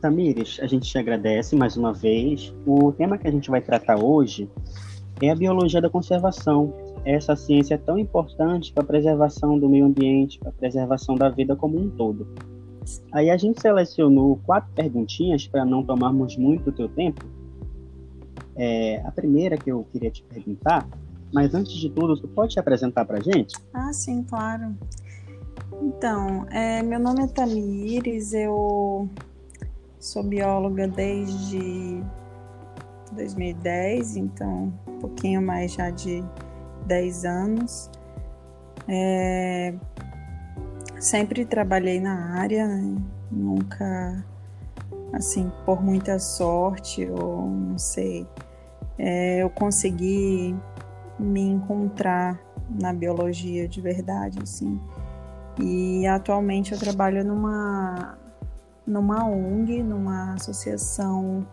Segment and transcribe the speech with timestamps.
[0.00, 2.54] Tamires, a gente te agradece mais uma vez.
[2.66, 4.48] O tema que a gente vai tratar hoje
[5.20, 6.72] é a biologia da conservação.
[7.04, 11.28] Essa ciência é tão importante para a preservação do meio ambiente, para a preservação da
[11.28, 12.26] vida como um todo.
[13.12, 17.24] Aí a gente selecionou quatro perguntinhas para não tomarmos muito o teu tempo.
[18.56, 20.88] É, a primeira que eu queria te perguntar,
[21.32, 23.56] mas antes de tudo, tu pode te apresentar para a gente?
[23.74, 24.74] Ah, sim, claro.
[25.82, 29.08] Então, é, meu nome é Tamires, eu
[29.98, 32.02] sou bióloga desde
[33.12, 36.24] 2010, então um pouquinho mais já de
[36.86, 37.90] 10 anos.
[38.88, 39.74] É,
[40.98, 42.96] sempre trabalhei na área, né?
[43.30, 44.24] nunca,
[45.12, 48.26] assim, por muita sorte ou não sei,
[48.98, 50.56] é, eu consegui
[51.18, 54.80] me encontrar na biologia de verdade, assim.
[55.60, 58.16] E atualmente eu trabalho numa
[58.88, 61.46] numa ONG, numa associação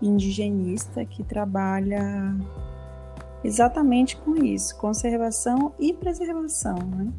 [0.00, 2.34] indigenista que trabalha
[3.44, 7.12] exatamente com isso, conservação e preservação, né?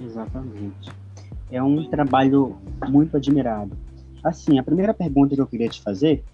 [0.00, 0.90] Exatamente.
[1.50, 2.56] É um trabalho
[2.88, 3.76] muito admirado.
[4.22, 6.24] Assim, a primeira pergunta que eu queria te fazer,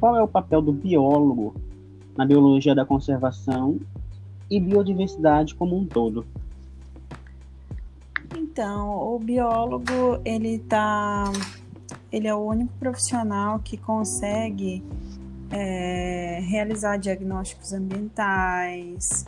[0.00, 1.54] qual é o papel do biólogo
[2.16, 3.78] na biologia da conservação
[4.50, 6.26] e biodiversidade como um todo?
[8.52, 11.24] Então, o biólogo, ele tá
[12.12, 14.84] ele é o único profissional que consegue
[15.50, 19.24] é, realizar diagnósticos ambientais,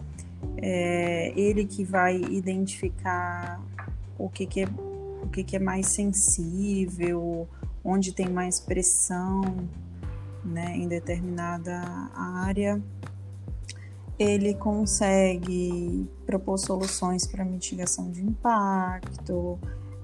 [0.59, 3.59] é, ele que vai identificar
[4.19, 4.69] o que, que, é,
[5.23, 7.49] o que, que é mais sensível,
[7.83, 9.41] onde tem mais pressão
[10.45, 11.81] né, em determinada
[12.15, 12.79] área.
[14.19, 19.59] Ele consegue propor soluções para mitigação de impacto,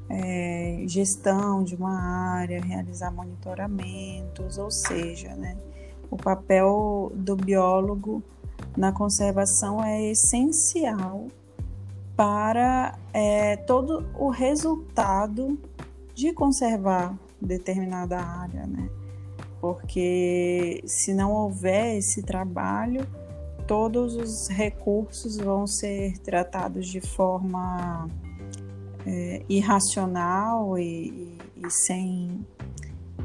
[0.09, 1.97] é, gestão de uma
[2.37, 5.57] área, realizar monitoramentos, ou seja, né,
[6.11, 8.23] o papel do biólogo
[8.77, 11.29] na conservação é essencial
[12.17, 15.59] para é, todo o resultado
[16.15, 18.91] de conservar determinada área, né?
[19.61, 23.07] Porque se não houver esse trabalho,
[23.71, 28.09] todos os recursos vão ser tratados de forma
[29.07, 32.45] é, irracional e, e, sem,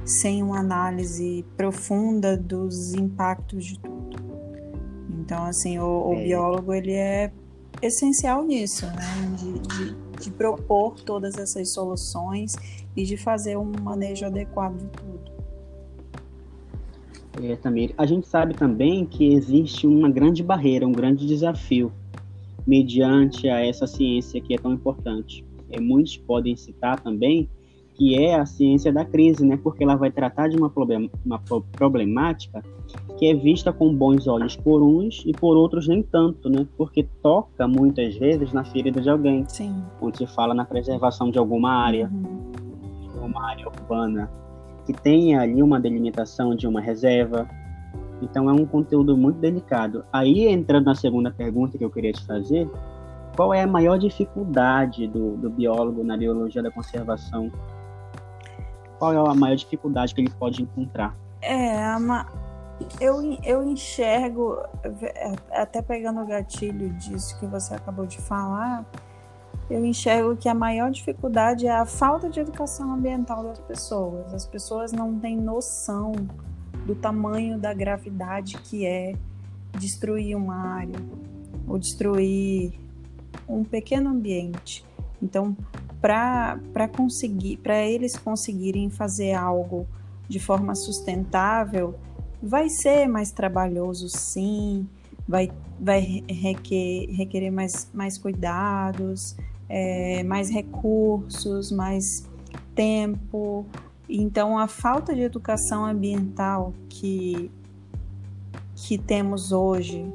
[0.06, 4.18] sem uma análise profunda dos impactos de tudo.
[5.20, 6.24] Então, assim, o, o é.
[6.26, 7.32] biólogo ele é
[7.82, 9.36] essencial nisso, né?
[9.40, 9.96] De, de,
[10.26, 12.54] de, propor todas essas soluções
[12.96, 15.15] e de fazer um manejo adequado de tudo.
[17.42, 17.92] É, também.
[17.98, 21.92] A gente sabe também que existe uma grande barreira, um grande desafio
[22.66, 27.50] mediante a essa ciência que é tão importante é, muitos podem citar também,
[27.94, 29.58] que é a ciência da crise, né?
[29.62, 31.40] Porque ela vai tratar de uma, problem uma
[31.72, 32.64] problemática
[33.18, 36.68] que é vista com bons olhos por uns e por outros nem tanto, né?
[36.78, 39.46] Porque toca muitas vezes na ferida de alguém.
[39.48, 39.84] Sim.
[40.00, 43.26] Quando se fala na preservação de alguma área, uhum.
[43.26, 44.30] uma área urbana,
[44.86, 47.48] que tenha ali uma delimitação de uma reserva.
[48.22, 50.06] Então é um conteúdo muito delicado.
[50.12, 52.70] Aí entrando na segunda pergunta que eu queria te fazer,
[53.36, 57.52] qual é a maior dificuldade do, do biólogo na biologia da conservação?
[58.98, 61.16] Qual é a maior dificuldade que ele pode encontrar?
[61.42, 62.26] É, uma,
[63.00, 64.58] eu, eu enxergo,
[65.52, 68.86] até pegando o gatilho disso que você acabou de falar,
[69.70, 74.34] eu enxergo que a maior dificuldade é a falta de educação ambiental das pessoas.
[74.34, 76.14] As pessoas não têm noção
[76.86, 79.16] do tamanho da gravidade que é
[79.78, 81.00] destruir uma área
[81.68, 82.74] ou destruir
[83.48, 84.86] um pequeno ambiente.
[85.22, 85.58] Então,
[86.00, 89.88] para conseguir, para eles conseguirem fazer algo
[90.28, 91.96] de forma sustentável,
[92.42, 94.88] vai ser mais trabalhoso, sim,
[95.28, 99.36] vai, vai requer, requerer mais, mais cuidados,
[99.70, 102.28] é, mais recursos, mais
[102.74, 103.66] tempo.
[104.08, 107.52] Então, a falta de educação ambiental que,
[108.76, 110.06] que temos hoje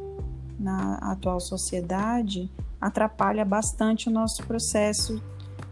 [0.59, 2.51] na atual sociedade
[2.81, 5.21] atrapalha bastante o nosso processo.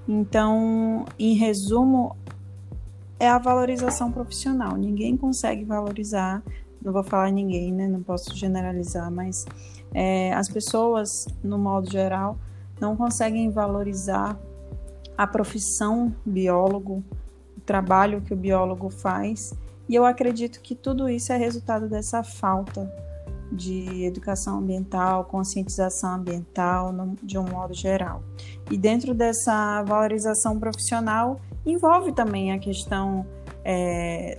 [0.06, 2.16] Então, em resumo,
[3.20, 4.76] é a valorização profissional.
[4.76, 6.42] Ninguém consegue valorizar,
[6.82, 7.88] não vou falar ninguém, né?
[7.88, 9.44] Não posso generalizar, mas
[9.92, 12.38] é, as pessoas, no modo geral,
[12.80, 14.38] não conseguem valorizar
[15.16, 17.02] a profissão biólogo,
[17.56, 19.52] o trabalho que o biólogo faz.
[19.88, 22.90] E eu acredito que tudo isso é resultado dessa falta
[23.50, 28.22] de educação ambiental, conscientização ambiental, de um modo geral.
[28.70, 33.26] E dentro dessa valorização profissional, envolve também a questão
[33.64, 34.38] é,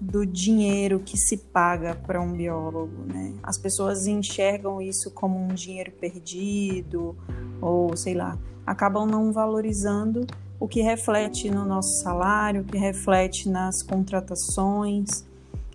[0.00, 3.04] do dinheiro que se paga para um biólogo.
[3.06, 3.34] Né?
[3.42, 7.16] As pessoas enxergam isso como um dinheiro perdido,
[7.60, 10.26] ou sei lá, acabam não valorizando
[10.58, 15.24] o que reflete no nosso salário, o que reflete nas contratações,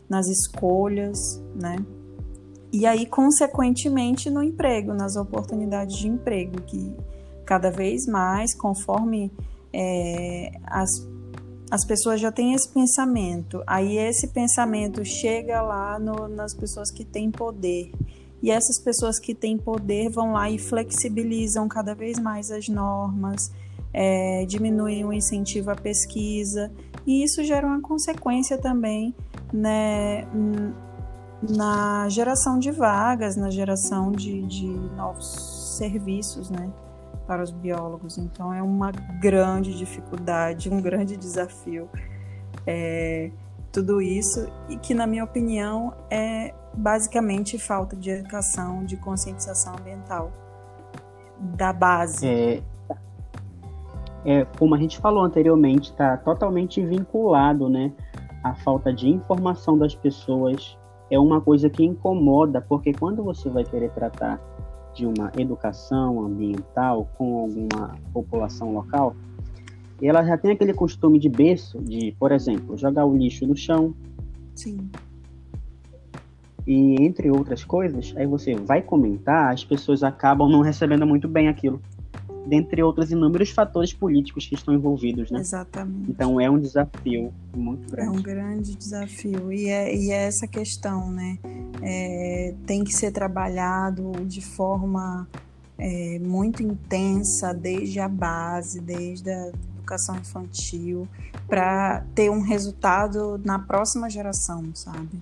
[0.09, 1.77] nas escolhas, né?
[2.71, 6.93] E aí, consequentemente, no emprego, nas oportunidades de emprego, que
[7.45, 9.31] cada vez mais, conforme
[9.71, 11.07] é, as,
[11.69, 17.03] as pessoas já têm esse pensamento, aí esse pensamento chega lá no, nas pessoas que
[17.03, 17.91] têm poder.
[18.41, 23.51] E essas pessoas que têm poder vão lá e flexibilizam cada vez mais as normas,
[23.91, 26.71] é, diminuem o incentivo à pesquisa,
[27.07, 29.15] e isso gera uma consequência também
[29.51, 30.27] né,
[31.41, 36.71] na geração de vagas, na geração de, de novos serviços, né,
[37.25, 38.17] para os biólogos.
[38.17, 41.89] Então é uma grande dificuldade, um grande desafio.
[42.65, 43.31] É,
[43.71, 50.31] tudo isso e que, na minha opinião, é basicamente falta de educação, de conscientização ambiental
[51.39, 52.25] da base.
[52.25, 52.63] É,
[54.25, 57.91] é, como a gente falou anteriormente, está totalmente vinculado, né?
[58.43, 60.77] A falta de informação das pessoas
[61.09, 64.39] é uma coisa que incomoda, porque quando você vai querer tratar
[64.95, 69.15] de uma educação ambiental com alguma população local,
[70.01, 73.93] ela já tem aquele costume de berço de, por exemplo, jogar o lixo no chão.
[74.55, 74.89] Sim.
[76.65, 81.47] E entre outras coisas, aí você vai comentar, as pessoas acabam não recebendo muito bem
[81.47, 81.79] aquilo
[82.45, 85.39] dentre outros inúmeros fatores políticos que estão envolvidos, né?
[85.39, 86.11] Exatamente.
[86.11, 88.07] Então é um desafio muito grande.
[88.07, 91.37] É um grande desafio e é, e é essa questão, né?
[91.81, 95.27] É, tem que ser trabalhado de forma
[95.77, 101.07] é, muito intensa desde a base, desde a educação infantil,
[101.47, 105.21] para ter um resultado na próxima geração, sabe?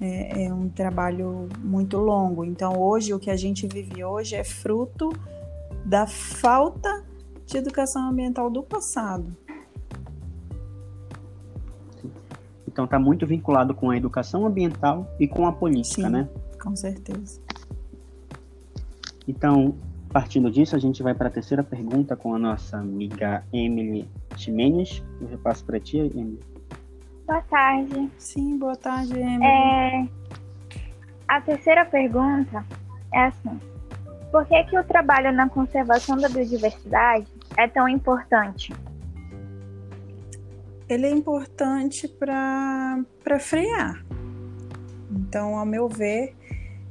[0.00, 2.44] É, é um trabalho muito longo.
[2.44, 5.12] Então hoje o que a gente vive hoje é fruto
[5.84, 7.04] da falta
[7.46, 9.36] de educação ambiental do passado.
[12.66, 16.28] Então está muito vinculado com a educação ambiental e com a política, Sim, né?
[16.60, 17.40] Com certeza.
[19.28, 19.76] Então,
[20.10, 25.02] partindo disso, a gente vai para a terceira pergunta com a nossa amiga Emily Ximenes.
[25.20, 26.40] Eu repasso para ti, Emily.
[27.26, 28.10] Boa tarde.
[28.16, 29.44] Sim, boa tarde, Emily.
[29.44, 30.08] É...
[31.28, 32.64] A terceira pergunta
[33.12, 33.60] é assim:
[34.32, 37.26] por que, que o trabalho na conservação da biodiversidade
[37.56, 38.72] é tão importante?
[40.88, 43.04] Ele é importante para
[43.38, 44.02] frear.
[45.10, 46.34] Então, ao meu ver,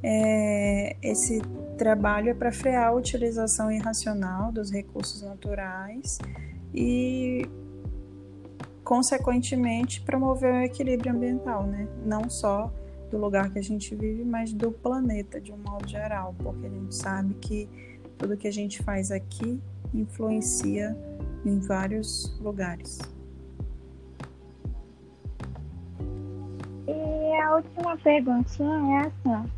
[0.03, 1.41] é, esse
[1.79, 6.19] trabalho é para frear a utilização irracional dos recursos naturais
[6.71, 7.49] e,
[8.83, 11.87] consequentemente, promover o equilíbrio ambiental, né?
[12.05, 12.71] Não só
[13.11, 16.69] do lugar que a gente vive, mas do planeta de um modo geral, porque a
[16.69, 17.69] gente sabe que
[18.17, 19.61] tudo que a gente faz aqui
[19.93, 20.97] influencia
[21.45, 22.99] em vários lugares.
[26.87, 29.49] E a última perguntinha é assim: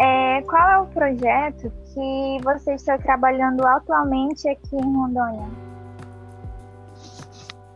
[0.00, 5.48] é, qual é o projeto que você está trabalhando atualmente aqui em Rondônia?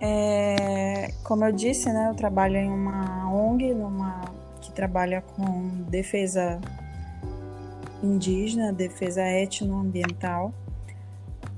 [0.01, 4.34] É, como eu disse, né, eu trabalho em uma ONG, numa
[4.75, 6.61] trabalha com defesa
[8.03, 10.53] indígena, defesa etnoambiental.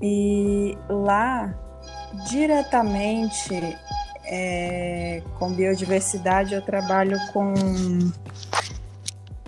[0.01, 1.53] E lá,
[2.29, 3.77] diretamente
[4.25, 7.53] é, com biodiversidade, eu trabalho com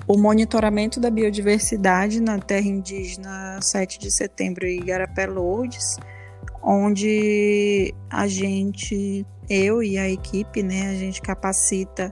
[0.08, 5.98] o monitoramento da biodiversidade na terra indígena 7 de setembro e Igarapé Lourdes,
[6.64, 12.12] onde a gente, eu e a equipe, né, a gente capacita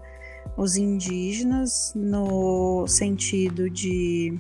[0.57, 4.33] os indígenas no sentido de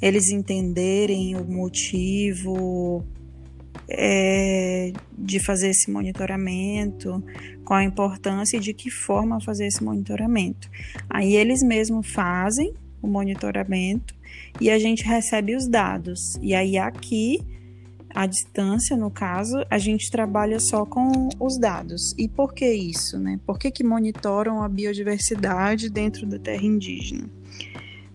[0.00, 3.04] eles entenderem o motivo
[3.88, 7.22] é, de fazer esse monitoramento,
[7.64, 10.70] qual a importância e de que forma fazer esse monitoramento.
[11.10, 14.14] Aí eles mesmos fazem o monitoramento
[14.60, 16.38] e a gente recebe os dados.
[16.40, 17.40] E aí aqui
[18.16, 22.14] à distância, no caso, a gente trabalha só com os dados.
[22.16, 23.18] E por que isso?
[23.18, 23.38] Né?
[23.44, 27.28] Por que, que monitoram a biodiversidade dentro da terra indígena?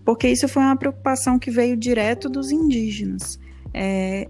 [0.04, 3.38] Porque isso foi uma preocupação que veio direto dos indígenas.
[3.72, 4.28] É,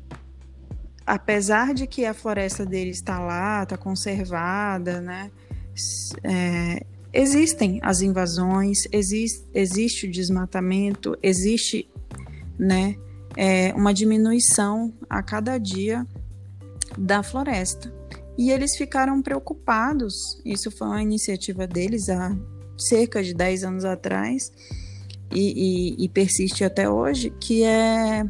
[1.06, 5.30] apesar de que a floresta deles está lá, está conservada, né?
[6.22, 11.88] É, existem as invasões, existe, existe o desmatamento, existe
[12.58, 12.94] né,
[13.36, 16.06] é, uma diminuição a cada dia
[16.98, 17.92] da floresta.
[18.36, 22.36] E eles ficaram preocupados, isso foi uma iniciativa deles há
[22.78, 24.50] cerca de 10 anos atrás,
[25.30, 28.24] e, e, e persiste até hoje, que é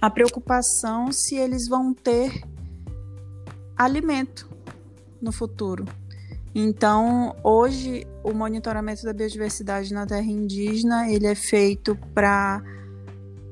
[0.00, 2.42] a preocupação se eles vão ter
[3.76, 4.48] alimento
[5.20, 5.84] no futuro.
[6.54, 12.62] Então, hoje o monitoramento da biodiversidade na terra indígena, ele é feito para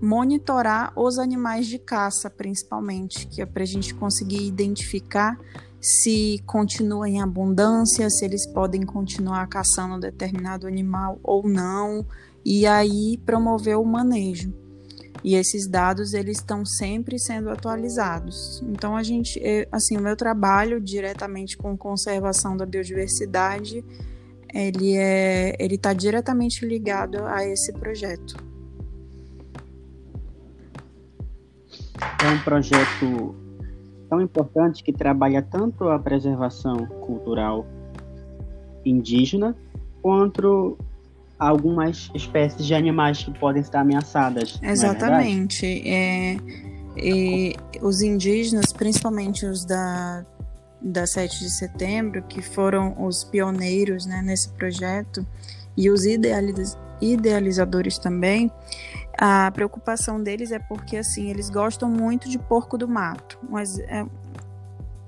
[0.00, 5.38] monitorar os animais de caça, principalmente, que é para a gente conseguir identificar
[5.80, 12.04] se continua em abundância, se eles podem continuar caçando determinado animal ou não,
[12.44, 14.52] e aí promover o manejo.
[15.22, 18.62] E esses dados eles estão sempre sendo atualizados.
[18.68, 23.84] Então a gente, assim, o meu trabalho diretamente com conservação da biodiversidade,
[24.52, 28.36] ele é, ele está diretamente ligado a esse projeto.
[32.22, 33.34] É um projeto
[34.08, 37.66] tão importante que trabalha tanto a preservação cultural
[38.84, 39.56] indígena
[40.00, 40.78] quanto
[41.38, 44.58] algumas espécies de animais que podem estar ameaçadas.
[44.62, 45.88] É Exatamente.
[45.88, 46.36] É
[46.96, 50.24] e os indígenas, principalmente os da,
[50.80, 55.26] da 7 de setembro, que foram os pioneiros né, nesse projeto,
[55.76, 58.50] e os idealiz idealizadores também,
[59.18, 64.04] a preocupação deles é porque assim eles gostam muito de porco do mato, mas é,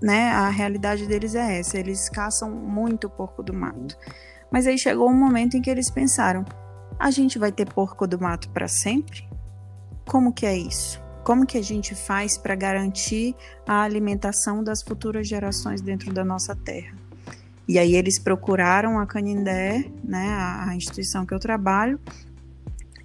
[0.01, 3.97] né, a realidade deles é essa, eles caçam muito porco do mato.
[4.51, 6.45] Mas aí chegou um momento em que eles pensaram:
[6.99, 9.29] a gente vai ter porco do mato para sempre?
[10.07, 11.03] Como que é isso?
[11.23, 13.37] Como que a gente faz para garantir
[13.67, 16.97] a alimentação das futuras gerações dentro da nossa terra?
[17.69, 22.01] E aí eles procuraram a Canindé, né, a, instituição que eu trabalho,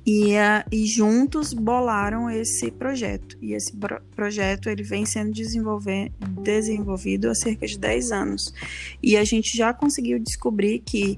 [0.06, 3.38] e, uh, e juntos bolaram esse projeto.
[3.42, 8.54] E esse pro projeto ele vem sendo desenvolvido há cerca de 10 anos.
[9.02, 11.18] E a gente já conseguiu descobrir que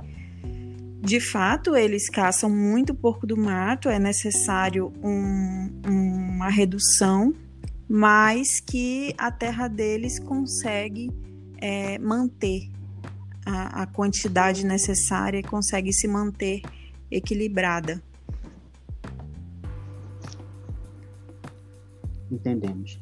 [1.06, 7.32] de fato, eles caçam muito porco do mato, é necessário um, uma redução,
[7.88, 11.12] mas que a terra deles consegue
[11.60, 12.72] é, manter
[13.46, 16.64] a, a quantidade necessária e consegue se manter
[17.12, 18.02] equilibrada.
[22.36, 23.00] Entendemos.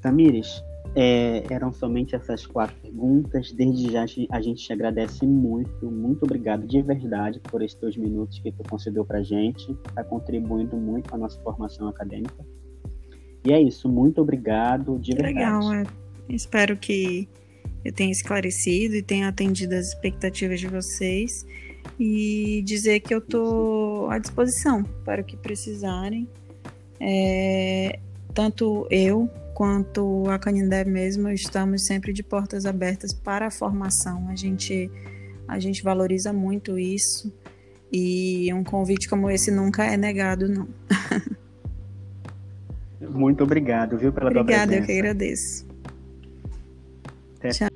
[0.00, 0.62] Tamires,
[0.94, 3.52] é, eram somente essas quatro perguntas.
[3.52, 8.38] Desde já a gente te agradece muito, muito obrigado de verdade por esses dois minutos
[8.38, 12.46] que tu concedeu para gente, está contribuindo muito com a nossa formação acadêmica.
[13.44, 15.34] E é isso, muito obrigado de verdade.
[15.34, 15.84] Legal, é.
[16.28, 17.28] espero que
[17.84, 21.46] eu tenha esclarecido e tenha atendido as expectativas de vocês
[22.00, 26.26] e dizer que eu estou à disposição para o que precisarem.
[26.98, 28.00] É,
[28.36, 34.28] tanto eu quanto a Canindé mesmo, estamos sempre de portas abertas para a formação.
[34.28, 34.90] A gente,
[35.48, 37.32] a gente valoriza muito isso
[37.90, 40.68] e um convite como esse nunca é negado, não.
[43.00, 44.82] Muito obrigado, viu, pela Obrigada, tua presença.
[44.82, 45.66] eu que agradeço.
[47.38, 47.48] Até.
[47.48, 47.75] Tchau.